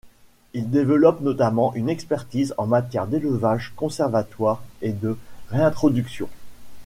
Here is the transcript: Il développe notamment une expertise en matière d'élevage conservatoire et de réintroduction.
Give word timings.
Il 0.55 0.71
développe 0.71 1.21
notamment 1.21 1.75
une 1.75 1.87
expertise 1.87 2.55
en 2.57 2.65
matière 2.65 3.05
d'élevage 3.05 3.71
conservatoire 3.75 4.63
et 4.81 4.93
de 4.93 5.15
réintroduction. 5.51 6.27